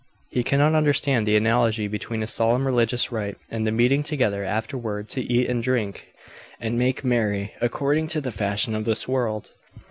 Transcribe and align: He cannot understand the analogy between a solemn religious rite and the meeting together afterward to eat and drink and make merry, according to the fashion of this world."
He 0.31 0.41
cannot 0.41 0.73
understand 0.73 1.27
the 1.27 1.35
analogy 1.35 1.87
between 1.87 2.23
a 2.23 2.25
solemn 2.25 2.65
religious 2.65 3.11
rite 3.11 3.37
and 3.51 3.67
the 3.67 3.71
meeting 3.71 4.01
together 4.01 4.43
afterward 4.43 5.09
to 5.09 5.21
eat 5.21 5.47
and 5.47 5.61
drink 5.61 6.07
and 6.59 6.75
make 6.79 7.03
merry, 7.03 7.53
according 7.61 8.07
to 8.07 8.19
the 8.19 8.31
fashion 8.31 8.73
of 8.73 8.85
this 8.85 9.07
world." 9.07 9.51